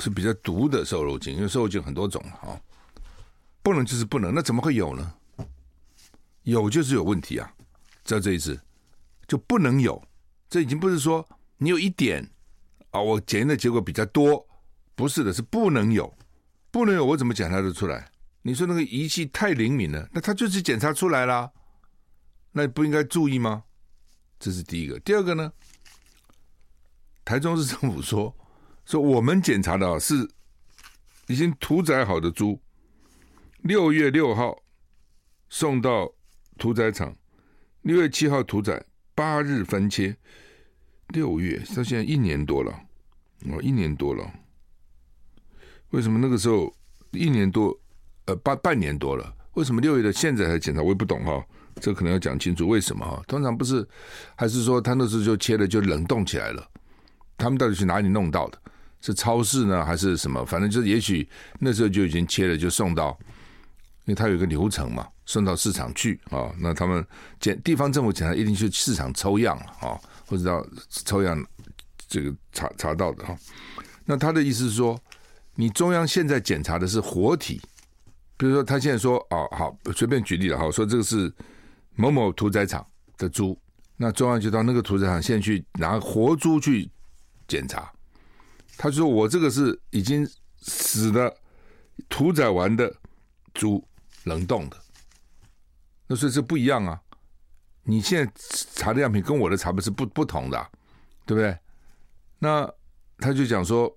[0.00, 2.60] 是比较毒的瘦肉精，因为瘦肉精很多种啊。
[3.62, 5.14] 不能就是不能，那怎么会有呢？
[6.42, 7.52] 有就是有问题啊！
[8.04, 8.60] 知道这意思，
[9.28, 10.02] 就不能有。
[10.50, 11.24] 这已经不是说
[11.58, 12.28] 你有一点
[12.90, 14.44] 啊，我检验的结果比较多，
[14.96, 16.12] 不是的，是不能有，
[16.72, 18.10] 不能有，我怎么检查得出来？
[18.42, 21.48] 你说那个仪器太灵敏了，那它就是检查出来了，
[22.52, 23.64] 那不应该注意吗？
[24.38, 24.98] 这是第一个。
[25.00, 25.52] 第二个呢？
[27.24, 28.36] 台中市政府说
[28.84, 30.28] 说我们检查的是
[31.28, 32.60] 已经屠宰好的猪。
[33.62, 34.62] 六月六号
[35.48, 36.12] 送到
[36.58, 37.16] 屠宰场，
[37.82, 38.84] 六月七号屠宰，
[39.14, 40.16] 八日分切。
[41.08, 42.72] 六月到现在一年多了，
[43.50, 44.28] 哦，一年多了。
[45.90, 46.74] 为什么那个时候
[47.12, 47.78] 一年多？
[48.24, 50.80] 呃，半半年多了，为什么六月的现在才检查？
[50.80, 51.44] 我也不懂哈，
[51.82, 53.20] 这可能要讲清楚为什么哈。
[53.26, 53.86] 通常不是，
[54.36, 56.66] 还是说他那时候就切了就冷冻起来了？
[57.36, 58.58] 他们到底去哪里弄到的？
[59.00, 60.44] 是超市呢，还是什么？
[60.46, 63.18] 反正就是也许那时候就已经切了，就送到。
[64.04, 67.06] 因为它有一个流程嘛，送到市场去啊、那他们
[67.38, 71.40] 检地方政府检查一定去市场抽样啊、哦，或者到抽样
[72.08, 73.36] 这个查查到的哈、
[74.04, 75.00] 那他的意思是说，
[75.54, 77.60] 你中央现在检查的是活体，
[78.36, 81.32] 比如说他现在说哦好，随便举例了哈，说这个是
[81.94, 83.58] 某某屠宰场的猪，
[83.96, 86.90] 那中央就到那个屠宰场现去拿活猪去
[87.46, 87.92] 检查，
[88.76, 90.28] 他就说我这个是已经
[90.60, 91.36] 死的
[92.08, 92.92] 屠宰完的
[93.54, 93.82] 猪。
[94.24, 94.76] 冷冻的，
[96.06, 97.02] 那所以这不一样啊！
[97.82, 98.32] 你现在
[98.76, 100.70] 查的样品跟我的查的是不不同的，
[101.26, 101.58] 对不对？
[102.38, 102.72] 那
[103.18, 103.92] 他就讲说，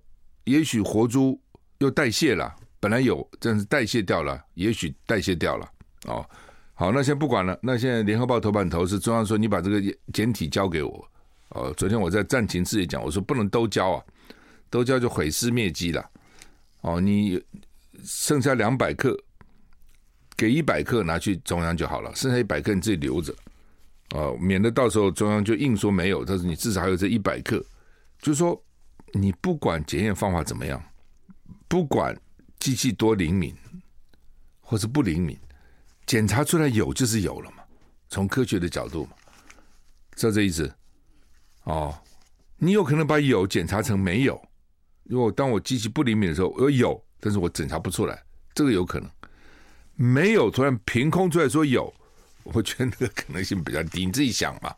[0.46, 1.40] 也许活猪
[1.78, 5.72] 又代谢了，本来有，但是代谢掉了，也许代谢掉了。
[6.06, 6.28] 哦，
[6.76, 7.58] 好，那先不管了。
[7.64, 9.82] 那现在联合报头版头是中央说，你把这个
[10.14, 11.08] 简体交给我。
[11.50, 14.04] 哦，昨天我在战情室也讲，我说不能都交啊，
[14.70, 16.10] 都交就毁尸灭迹了。
[16.82, 17.42] 哦，你
[18.04, 19.18] 剩下两百克。
[20.38, 23.34] 给一百克拿去中央就好了，剩下一百克你自己留着，
[24.10, 26.26] 啊，免得到时候中央就硬说没有。
[26.26, 27.58] 但是你至少还有这一百克，
[28.20, 28.62] 就是说
[29.14, 30.84] 你不管检验方法怎么样，
[31.70, 32.14] 不管
[32.60, 33.56] 机器多灵敏
[34.60, 35.40] 或是不灵敏，
[36.06, 37.64] 检查出来有就是有了嘛。
[38.10, 39.12] 从科学的角度嘛，
[40.16, 40.72] 知道这意思？
[41.64, 41.94] 哦，
[42.58, 44.42] 你有可能把有检查成没有，
[45.04, 49.10] 如果当我机器不灵敏的时候，我有，但是我检查不出来，这个有可能。
[49.96, 51.94] 没有突然凭空出来说有，
[52.44, 54.06] 我觉得那个可能性比较低。
[54.06, 54.74] 你自己想嘛，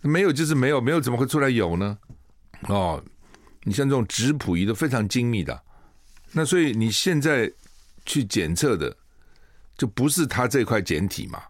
[0.00, 1.96] 没有就是没有，没有怎么会出来有呢？
[2.62, 3.02] 哦，
[3.62, 5.62] 你像这种质谱仪都非常精密的，
[6.32, 7.50] 那所以你现在
[8.04, 8.96] 去检测的
[9.76, 11.42] 就不是他这块简体嘛？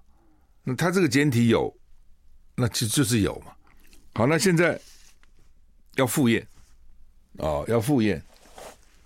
[0.62, 1.74] 那他这个简体有，
[2.54, 3.52] 那就就是有嘛。
[4.14, 4.80] 好，那现在
[5.96, 6.46] 要复验，
[7.38, 8.22] 哦，要复验，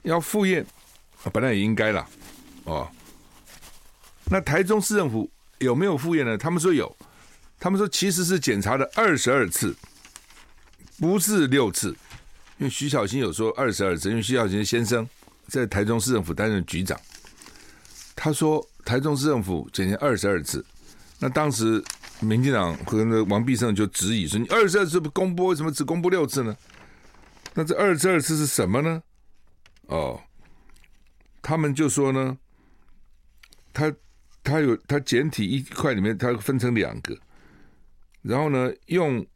[0.03, 0.65] 要复验，
[1.33, 2.09] 本来也应该了，
[2.65, 2.89] 哦。
[4.31, 6.37] 那台中市政府有没有复验呢？
[6.37, 6.95] 他们说有，
[7.59, 9.75] 他们说其实是检查了二十二次，
[10.99, 11.97] 不是六次。
[12.59, 15.09] 因为徐小新有说二十二次，因为徐小新先生
[15.47, 17.01] 在台中市政府担任局长，
[18.17, 20.65] 他说台中市政府检验二十二次。
[21.19, 21.85] 那当时
[22.21, 26.57] 民进党和那王必胜就质疑说：“你二十二次不公布，为什么只公布六次呢？
[27.53, 29.03] 那这二十二次是什么呢？”
[29.89, 30.19] 哦，
[31.43, 32.39] 他们就说呢，
[33.75, 33.93] 他
[34.43, 37.15] 他有他简体一块里面，它分成两个，
[38.23, 39.27] 然后呢，用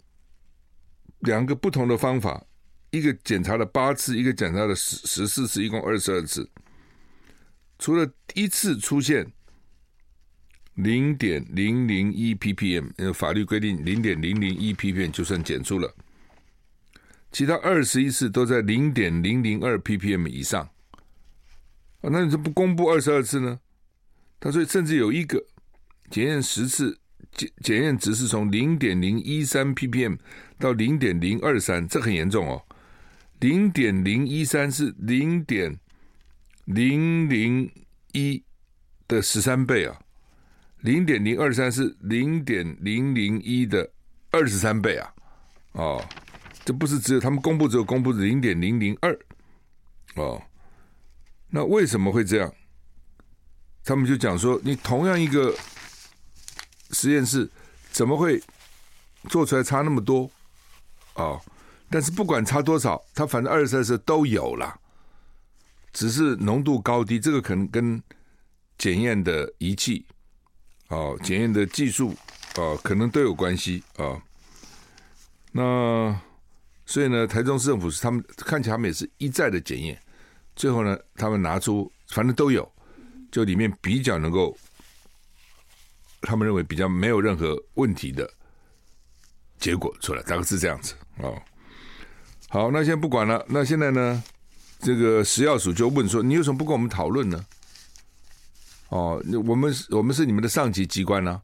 [1.18, 2.42] 两个不同的方法，
[2.88, 6.48] 一个检查了八次，一个检查了十十四次，一共二十二次。
[7.78, 9.30] 除了一次出现
[10.74, 15.94] 零点零零一 ppm，法律规定零点零零一 ppm 就算检出了。
[17.30, 20.62] 其他二十一次都在零点零零二 ppm 以上，
[22.00, 23.58] 啊，那你怎么不公布二十二次呢？
[24.38, 25.42] 他说，甚至有一个
[26.10, 26.98] 检验十次，
[27.32, 30.18] 检检验值是从零点零一三 ppm
[30.58, 32.62] 到零点零二三，这很严重哦。
[33.40, 35.78] 零点零一三是零点
[36.64, 37.70] 零零
[38.12, 38.42] 一
[39.08, 39.98] 的十三倍啊，
[40.82, 43.90] 零点零二三是零点零零一的
[44.30, 45.14] 二十三倍啊，
[45.72, 46.04] 哦。
[46.64, 49.18] 这不是只有他们公布，只有公布零点零零二
[50.14, 50.40] 哦，
[51.50, 52.54] 那为什么会这样？
[53.82, 55.52] 他们就讲说，你同样一个
[56.92, 57.50] 实验室，
[57.90, 58.40] 怎么会
[59.28, 60.30] 做出来差那么多？
[61.14, 61.40] 哦，
[61.90, 64.78] 但是不管差多少，它反正二十二次都有了，
[65.92, 68.00] 只是浓度高低，这个可能跟
[68.78, 70.06] 检验的仪器
[70.92, 72.14] 哦，检验的技术
[72.56, 74.22] 哦，可能都有关系啊、哦。
[75.50, 76.20] 那。
[76.84, 79.98] 所以呢，台中市政府是他们看起来他们也是一再的检验，
[80.54, 82.70] 最后呢，他们拿出反正都有，
[83.30, 84.54] 就里面比较能够，
[86.20, 88.28] 他们认为比较没有任何问题的
[89.58, 91.40] 结果出来，大概是这样子哦。
[92.48, 94.22] 好，那先不管了，那现在呢，
[94.80, 97.42] 这个食药署就问说，你为什么不跟我们讨论呢？
[98.92, 101.40] 哦，我们我们是你们的上级机关呢、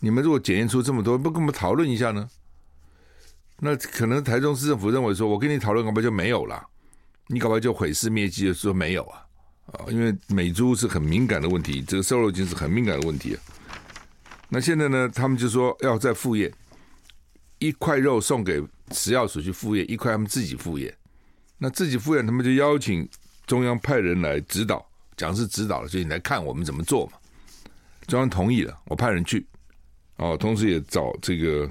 [0.00, 2.26] 你们如果检验出这么多，不跟我们讨论一下呢？
[3.60, 6.66] 那可能台中市政府认为说，我跟你讨论，搞不好就没有了，
[7.26, 9.26] 你搞不好就毁尸灭迹的说没有啊
[9.72, 9.84] 啊！
[9.88, 13.38] 因为美猪是很敏感的问题，这个瘦肉精是很敏感的问题啊。
[14.48, 16.50] 那现在呢，他们就说要再复验，
[17.58, 20.96] 一块肉送给食药署去复验，一块他们自己复验。
[21.58, 23.06] 那自己复验，他们就邀请
[23.46, 27.12] 中央派人来指导，讲是指导了，就你来看我们怎么做嘛。
[28.06, 29.46] 中央同意了，我派人去，
[30.16, 31.70] 哦，同时也找这个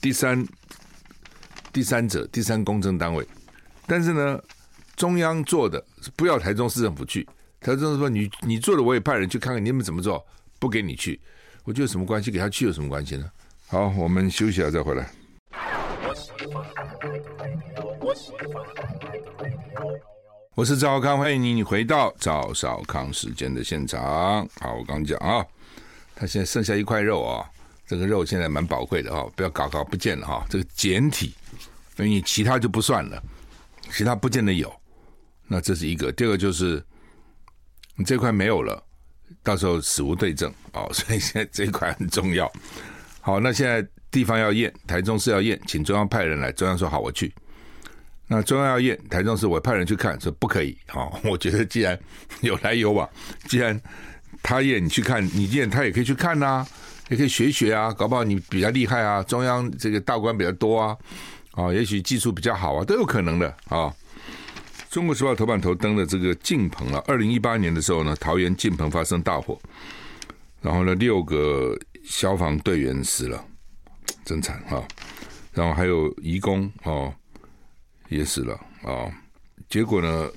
[0.00, 0.46] 第三。
[1.72, 3.26] 第三者、第三公证单位，
[3.84, 4.40] 但是呢，
[4.94, 7.28] 中央做的不要台中市政府去。
[7.60, 10.24] 台中市说你你做的，我也派人去看看你们怎么做，
[10.60, 11.20] 不给你去，
[11.64, 12.30] 我觉得有什么关系？
[12.30, 13.28] 给他去有什么关系呢？
[13.66, 15.10] 好，我们休息一下再回来。
[20.56, 24.48] 我是赵少康，欢迎你，你回到赵少康时间的现场。
[24.60, 25.44] 好，我刚讲啊，
[26.14, 27.44] 他现在剩下一块肉啊，
[27.88, 31.34] 这个肉现在蛮宝贵的啊，不要搞搞不见了哈，这个简体。
[31.96, 33.20] 所以你其他就不算了，
[33.90, 34.72] 其他不见得有，
[35.48, 36.12] 那这是一个。
[36.12, 36.80] 第二个就是
[37.96, 38.80] 你这块没有了，
[39.42, 40.88] 到时候死无对证哦。
[40.92, 42.48] 所以现在这一块很重要。
[43.20, 46.52] 好，那现在地方要验，台中市要验，请中央派人来。
[46.52, 47.34] 中央说好，我去。
[48.26, 50.76] 那中央要验，台中市我派人去看，说不可以。
[50.92, 51.98] 哦，我觉得既然
[52.40, 53.08] 有来有往，
[53.46, 53.78] 既然
[54.42, 56.66] 他验你去看，你验他也可以去看呐、
[57.08, 60.96] 也可以学学啊，搞不好你比较厉害啊，中央这个大官比较多啊。
[61.52, 63.94] 啊、也许技术比较好啊，都有可能的啊、
[64.90, 69.56] 中国时报头版头登的这个晋鹏了，二零一八年的时候呢，桃园晋鹏发生大火，
[70.60, 73.44] 然后呢，六个消防队员死了，
[74.24, 74.82] 真惨啊、
[75.52, 77.14] 然后还有移工哦
[78.16, 79.10] 也死了啊、
[79.68, 80.28] 结果呢，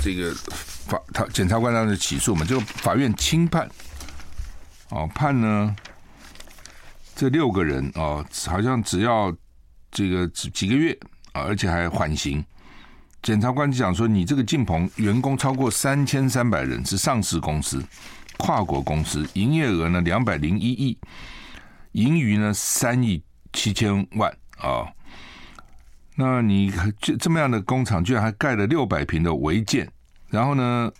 [0.00, 0.34] 这个
[0.86, 3.68] 法他检察官当时起诉嘛，就法院轻判，
[4.90, 5.74] 哦判呢
[7.14, 9.34] 这六个人哦，好像只要。
[9.96, 10.92] 这个几几个月
[11.30, 12.44] 啊，而且还缓刑。
[13.22, 17.80] 检察官就讲说，你这个晋鹏员工超过三千三百人，是上市公司、
[18.36, 20.98] 跨国公司，营业额呢两百零一亿，
[21.92, 24.90] 盈余呢三亿七千万啊。
[26.14, 29.90] 那你这这么样的工厂，居然还盖了六百平的违建，
[30.28, 30.92] 然后呢，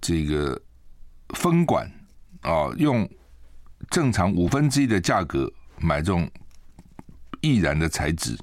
[0.00, 0.60] 这个
[1.34, 1.90] 分管
[2.42, 3.08] 啊，用
[3.90, 6.28] 正常五分之一的价格买这种。
[7.40, 8.36] 易燃的材质，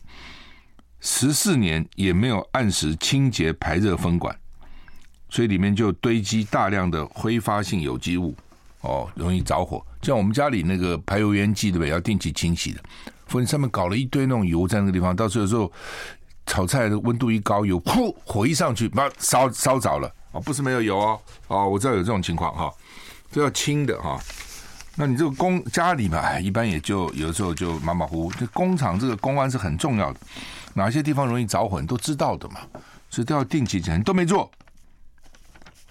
[1.02, 4.34] 十四年也没有按时清洁排热分管，
[5.28, 8.34] 所以里面就堆积大量的挥发性有机物，
[8.80, 9.86] 哦，容易着火。
[10.02, 11.90] 像我们家里那个排油烟机，对不对？
[11.90, 12.82] 要定期清洗的。
[13.28, 15.72] 否则上面搞了一堆那种油在那个地方，到时候有时候
[16.46, 20.12] 炒菜的温度一高，油噗，火一上去，把烧烧着了。
[20.32, 22.72] 哦，不是没有油哦，哦，我知道有这种情况哈，
[23.32, 24.20] 都要清的哈。
[24.96, 28.32] 那你这个工家里嘛，一般也就有的时候就马马虎虎。
[28.34, 30.20] 这工厂这个公安是很重要的，
[30.74, 32.60] 哪些地方容易着火，你都知道的嘛，
[33.10, 34.52] 所以都要定期检查，都没做。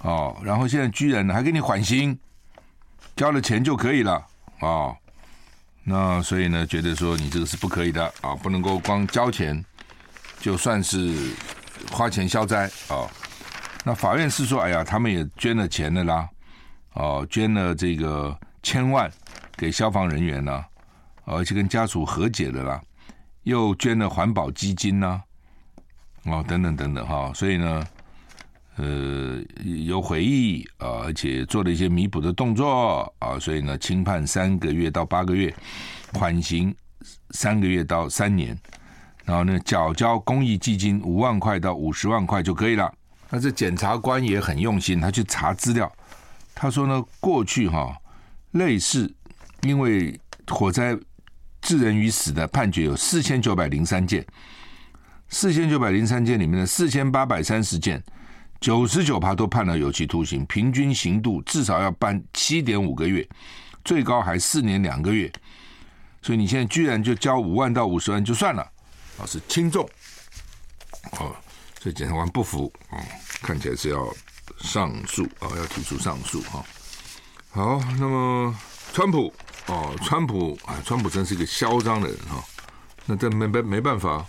[0.02, 2.18] 哦，然后现在居然还给你缓刑，
[3.16, 4.12] 交了钱就可以了
[4.60, 4.96] 啊、哦。
[5.84, 9.64] 那所以呢，觉得说你这个是不可以的啊，不能够光交钱
[10.40, 11.34] 就算是
[11.92, 13.06] 花钱消灾啊、
[13.84, 16.28] 那法院是说，哎呀，他们也捐了钱的啦，
[16.94, 18.36] 哦，捐了这个。
[18.66, 19.12] 千万
[19.58, 20.64] 给消防人员呢，
[21.26, 22.80] 而且跟家属和解的啦，
[23.42, 25.22] 又捐了环保基金呢，
[26.22, 27.86] 哦，等等等等哈，所以呢，
[28.76, 35.54] 呃，有悔意啊，而且做了一些弥补的动作啊，所以呢，轻判三个月到八个月，
[36.12, 36.74] 缓刑
[37.30, 38.58] 三个月到三年，
[39.24, 42.92] 然后呢，缴交公益基金五万块到五十万块就可以了。
[43.30, 45.90] 那这检察官也很用心，他去查资料，
[46.54, 47.96] 他说呢，过去哈。
[48.52, 49.12] 类似
[49.62, 50.16] 因为
[50.46, 50.96] 火灾
[51.60, 54.24] 致人于死的判决有四千九百零三件，
[55.28, 58.00] 四千九百零三件里面的四千八百三十件，
[58.64, 63.28] 九十九趴都判了有期徒刑，平均刑度至少要判七点五个月，
[63.84, 65.30] 最高还四年两个月。
[66.22, 68.62] 所以你现在居然就交五万到五十万就算了，
[69.18, 69.86] 啊是轻重，
[71.20, 71.36] 哦，
[71.78, 72.98] 所以检察官不服，哦，
[73.42, 74.10] 看起来是要
[74.60, 76.64] 上诉啊，要提出上诉哈。
[77.50, 78.58] 好，那么
[78.94, 79.30] 川普
[79.66, 82.44] 哦，川普啊，川普真是一个嚣张的人哈、哦。
[83.04, 84.26] 那这没没没办法，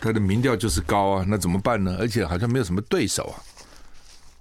[0.00, 1.96] 他的民调就是高啊，那怎么办呢？
[1.98, 3.36] 而且好像没有什么对手啊。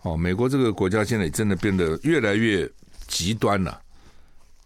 [0.03, 2.69] 哦，美国这个国家现在真的变得越来越
[3.07, 3.81] 极端了。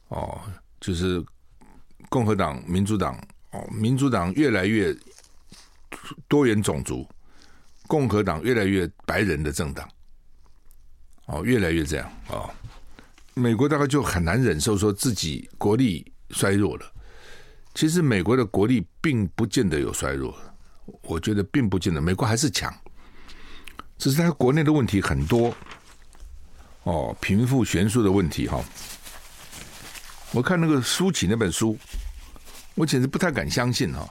[0.10, 0.42] 哦，
[0.80, 1.24] 就是
[2.10, 3.18] 共和党、民主党
[3.52, 4.96] 哦，民主党越来越
[6.28, 7.08] 多元种族，
[7.88, 9.88] 共和党越来越白人的政党。
[11.26, 12.34] 哦，越来越这样啊。
[12.34, 12.50] 哦
[13.36, 16.86] 美国大概就很难忍受说自己国力衰弱了。
[17.74, 20.38] 其实美国的国力并不见得有衰弱，
[21.04, 22.74] 我觉得并不见得，美国还是强，
[23.98, 25.56] 只是它国内的问题很多。
[26.84, 28.64] 哦，贫富悬殊的问题哈。
[30.32, 31.78] 我看那个苏起那本书，
[32.76, 34.08] 我简直不太敢相信哈。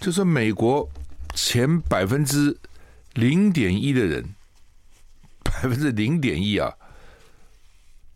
[0.00, 0.88] 就说美国
[1.34, 2.56] 前百分之
[3.14, 4.24] 零点一的人，
[5.42, 6.72] 百分之零点一啊。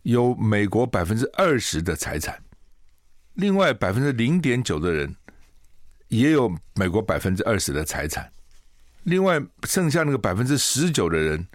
[0.02, 2.42] 有美国百分之二十的财产，
[3.34, 5.14] 另外百分之零点九的人
[6.08, 8.30] 也有美国百分之二十的财产，
[9.04, 11.46] 另外剩下那个百分之十九的人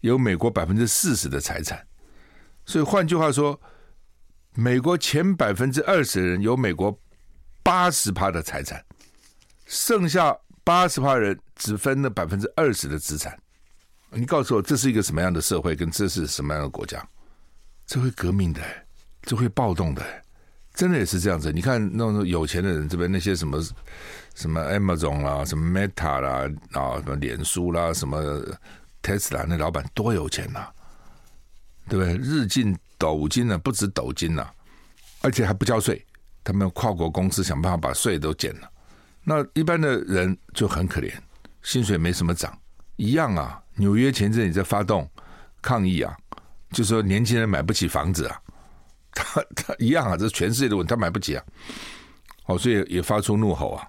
[0.00, 1.86] 有美国百分之四十的财产。
[2.66, 3.58] 所以换句话说，
[4.54, 6.98] 美国前百分之二十的人有美国
[7.62, 8.84] 八十趴的财产，
[9.66, 13.38] 剩下八十趴人只分了百分之二十的资产。
[14.10, 15.76] 你告诉我，这是一个什么样的社会？
[15.76, 17.06] 跟这是什么样的国家？
[17.86, 18.62] 这会革命的，
[19.22, 20.02] 这会暴动的，
[20.78, 21.50] 真的也是这样子。
[21.50, 23.60] 你看那种有钱的人这边那些什么
[24.36, 28.22] 什么 Amazon 啦、什么 Meta 啦、啊什么脸书啦、什么
[29.02, 30.68] Tesla 那老板多有钱呐、
[31.88, 32.16] 对不对？
[32.16, 34.48] 日进斗金呢，不止斗金呐，
[35.20, 36.00] 而且还不交税。
[36.44, 38.70] 他们跨国公司想办法把税都减了。
[39.24, 41.12] 那一般的人就很可怜，
[41.64, 42.56] 薪水没什么涨，
[42.94, 43.60] 一样啊。
[43.74, 45.10] 纽约前阵也在发动
[45.60, 46.16] 抗议啊。
[46.70, 48.40] 就说年轻人买不起房子啊，
[49.18, 51.44] 他他一样啊，这是全世界的问题，他买不起啊，
[52.46, 53.84] 哦，所以也发出怒吼啊，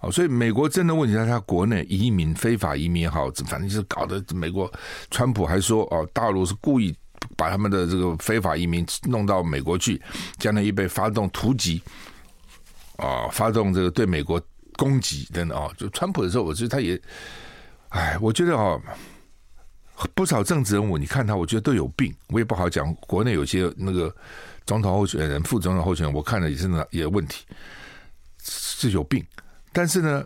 [0.00, 4.70] 哦，所以美国真的问题在他国内移民非法移民也好，反正就是搞得美国，
[5.10, 6.94] 川普还说哦，大陆是故意
[7.36, 10.00] 把他们的这个非法移民弄到美国去，
[10.38, 11.80] 将来预备发动突击，
[12.96, 14.42] 啊，发动这个对美国
[14.76, 17.00] 攻击等等啊，就川普的时候，我觉得他也，
[17.90, 18.80] 哎，我觉得啊。
[20.14, 22.14] 不少政治人物，你看他，我觉得都有病。
[22.28, 24.14] 我也不好讲，国内有些那个
[24.68, 27.46] 总统候选人、副总统候选人，我看了也是那也有问题，
[28.44, 29.24] 是有病。
[29.72, 30.22] 但是呢，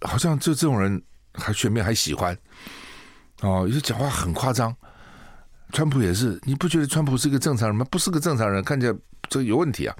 [0.00, 1.00] 好像就这种人
[1.34, 2.36] 还全面还喜欢
[3.42, 4.74] 哦，有些讲话很夸张。
[5.72, 7.86] 川普也是，你不觉得川普是个正常人吗？
[7.88, 8.94] 不是个正常人，看起来
[9.30, 9.96] 这有问题啊。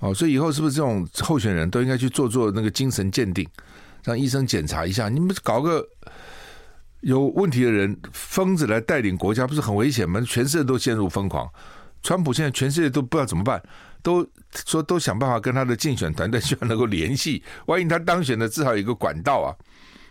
[0.00, 3.48] 哦，所以以后是不是这种候选人都应该去做做那个精神鉴定，
[4.04, 5.08] 让医生检查一下？
[5.08, 5.88] 你们搞个。
[7.00, 10.20] 有问题的人，疯子来带领国家，不是很危险吗？
[10.22, 11.48] 全世界都陷入疯狂。
[12.02, 13.62] 川普现在全世界都不知道怎么办，
[14.02, 14.26] 都
[14.66, 17.42] 说都想办法跟他的竞选团队希望能够联系。
[17.66, 19.48] 万一他当选了，至少有一个管道啊。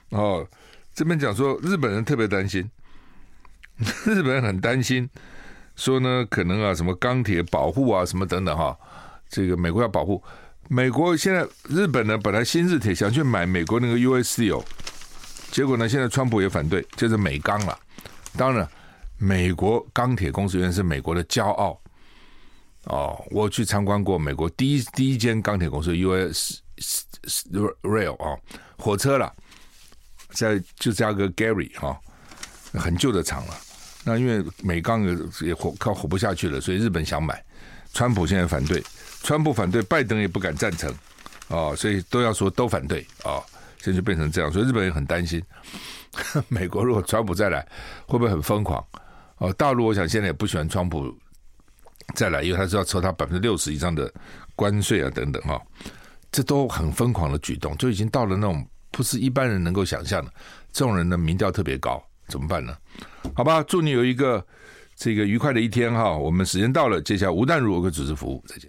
[0.10, 0.48] 哦，
[0.94, 2.70] 这边讲说日本人特别担心，
[4.06, 5.10] 日本人很担心，
[5.76, 8.78] 说呢可能啊什么钢铁保护啊什么等等哈、
[9.30, 10.24] 这个美国要保护。
[10.68, 14.62] 美国现在日本呢本来新日铁想去买美国那个 USD，。
[15.52, 15.88] 结果呢？
[15.88, 17.80] 现在川普也反对，就是美钢了。
[18.36, 18.70] 当然，
[19.18, 21.80] 美国钢铁公司原来是美国的骄傲，
[22.84, 26.62] 哦，我去参观过美国第一第一间钢铁公司 U.S.
[27.82, 28.38] Rail 啊，
[28.78, 29.34] 火车了，
[30.32, 31.98] 在就加个 Gary 哈，
[32.74, 33.56] 很旧的厂了。
[34.04, 37.44] 那因为美钢也也活靠活不下去了，所以日本想买，
[37.94, 38.84] 川普现在反对，
[39.24, 40.94] 川普反对，拜登也不敢赞成，
[41.48, 43.42] 哦，所以都要说都反对啊，
[43.80, 45.42] 现在就变成这样，所以日本人很担心，
[46.50, 47.66] 美国如果川普再来，
[48.06, 48.86] 会不会很疯狂？
[49.54, 51.14] 大陆我想现在也不喜欢川普
[52.16, 54.12] 再来，因为他是要抽他百分之六十以上的
[54.56, 55.62] 关税啊等等哈，
[56.32, 60.32] 这都很疯狂的举动，就已经到了那种不是一般人能够想象的，
[60.72, 62.04] 这种人的民调特别高。
[62.28, 62.76] 怎么办呢？
[63.36, 64.44] 好吧，祝你有一个
[64.96, 66.18] 这个愉快的一天哈。
[66.18, 68.64] 我们时间到了，接下来吴淡如有个主持服务，再见。